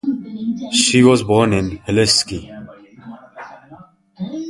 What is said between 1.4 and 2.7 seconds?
in Helsinki.